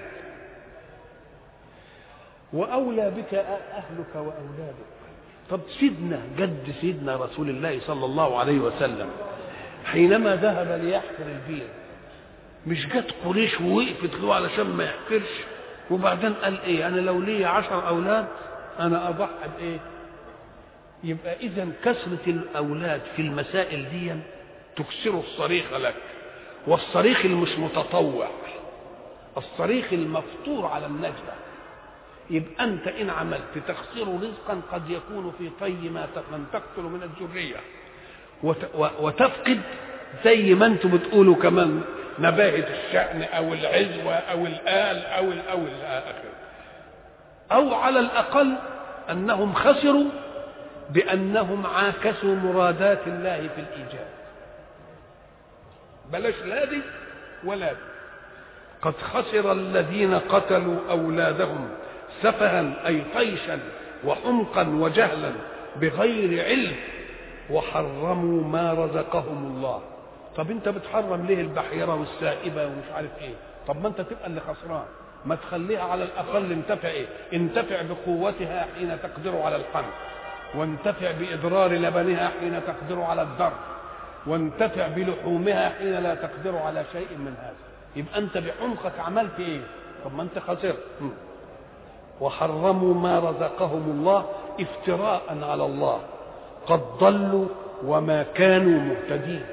[2.53, 4.92] وأولى بك أهلك وأولادك.
[5.50, 9.11] طب سيدنا جد سيدنا رسول الله صلى الله عليه وسلم
[9.84, 11.66] حينما ذهب ليحفر البير
[12.66, 15.30] مش جت قريش ووقفت له علشان ما يحفرش؟
[15.90, 18.26] وبعدين قال إيه؟ أنا لو لي عشر أولاد
[18.80, 19.28] أنا أضحي
[19.59, 19.78] بإيه؟
[21.05, 24.14] يبقى اذا كثرة الأولاد في المسائل دي
[24.76, 25.94] تكسر الصريخ لك.
[26.66, 28.28] والصريخ المش متطوع
[29.36, 31.34] الصريخ المفطور على النجدة.
[32.33, 37.57] يبقى أنت إن عملت تخسر رزقا قد يكون في طي ما من تقتل من الذرية.
[39.01, 39.61] وتفقد
[40.24, 41.83] زي ما أنتم بتقولوا كمان
[42.18, 46.24] نباهة الشأن أو العزوة أو الآل أو ال أو الآخر
[47.53, 48.55] أو على الأقل
[49.11, 50.05] أنهم خسروا
[50.91, 54.09] بأنهم عاكسوا مرادات الله في الإيجاب
[56.12, 56.80] بلاش لا دي
[57.45, 57.78] ولا دي.
[58.83, 61.68] قد خسر الذين قتلوا أولادهم
[62.23, 63.59] سفها أي طيشا
[64.05, 65.33] وحمقا وجهلا
[65.77, 66.77] بغير علم
[67.51, 69.81] وحرموا ما رزقهم الله.
[70.37, 73.35] طب انت بتحرم ليه البحيرة والسائبة ومش عارف إيه؟
[73.68, 74.85] طب ما انت تبقى اللي خسران.
[75.27, 79.93] ما تخليها على الأقل انتفع إيه؟ انتفع بقوتها حين تقدر على الحمل
[80.55, 83.59] وانتفع بإضرار لبنها حين تقدر على الضرب.
[84.27, 87.55] وانتفع بلحومها حين لا تقدر على شيء من هذا.
[87.97, 89.61] يبقى انت بحمقك عملت إيه؟
[90.05, 90.79] طب ما انت خسرت.
[92.23, 94.25] وحرموا ما رزقهم الله
[94.61, 96.01] افتراء على الله.
[96.66, 97.47] قد ضلوا
[97.85, 99.45] وما كانوا مهتدين.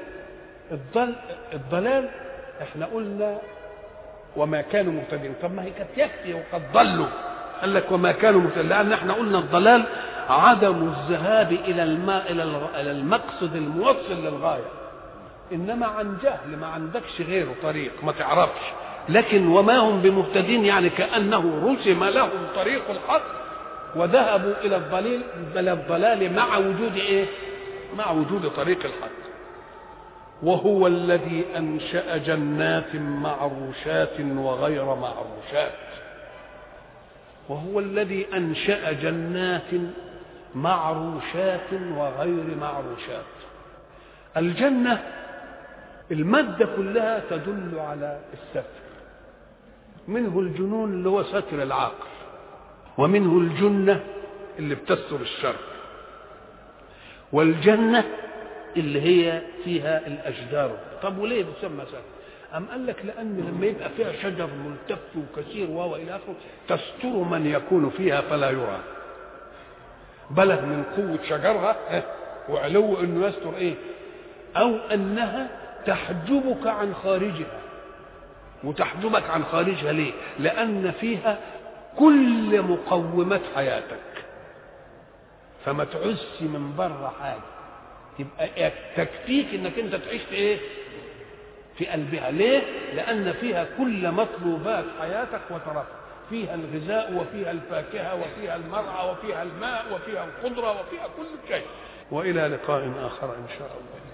[0.72, 1.14] الضل
[1.52, 2.08] الضلال
[2.62, 3.38] إحنا قلنا
[4.36, 5.34] وما كانوا مهتدين.
[5.42, 7.06] طب ما هي كانت يكفي وقد ضلوا.
[7.60, 8.68] قال لك وما كانوا مهتدين.
[8.68, 9.86] لأن إحنا قلنا الضلال
[10.28, 14.70] عدم الذهاب إلى الماء إلى المقصد الموصل للغاية.
[15.52, 18.62] إنما عن جهل ما عندكش غيره طريق ما تعرفش.
[19.10, 23.22] لكن وما هم بمهتدين يعني كأنه رسم لهم طريق الحق
[23.96, 25.22] وذهبوا إلى الضليل
[25.56, 27.26] إلى الضلال مع وجود إيه؟
[27.96, 29.20] مع وجود طريق الحق.
[30.42, 35.72] وهو الذي أنشأ جنات معروشات وغير معروشات.
[37.48, 39.70] وهو الذي أنشأ جنات
[40.54, 43.24] معروشات وغير معروشات.
[44.36, 45.02] الجنة
[46.10, 48.79] المادة كلها تدل على الستر
[50.10, 52.06] منه الجنون اللي هو ستر العقل
[52.98, 54.04] ومنه الجنة
[54.58, 55.54] اللي بتستر الشر
[57.32, 58.04] والجنة
[58.76, 60.76] اللي هي فيها الأشجار.
[61.02, 61.98] طب وليه بتسمى ستر
[62.56, 66.34] أم قال لك لأن لما يبقى فيها شجر ملتف وكثير وهو إلى آخره
[66.68, 68.80] تستر من يكون فيها فلا يرى.
[70.30, 71.76] بلغ من قوة شجرها
[72.48, 73.74] وعلو إنه يستر إيه؟
[74.56, 75.48] أو أنها
[75.86, 77.59] تحجبك عن خارجها.
[78.64, 81.38] وتحجبك عن خارجها ليه؟ لأن فيها
[81.98, 84.00] كل مقومات حياتك.
[85.64, 87.40] فما تعس من بره حاجة.
[88.18, 90.58] تبقى تكفيك إنك أنت تعيش في إيه؟
[91.78, 92.30] في قلبها.
[92.30, 92.62] ليه؟
[92.94, 95.84] لأن فيها كل مطلوبات حياتك وترفع
[96.30, 101.64] فيها الغذاء وفيها الفاكهة وفيها المرعى وفيها الماء وفيها الخضره وفيها كل شيء.
[102.10, 104.09] وإلى لقاء آخر إن شاء الله.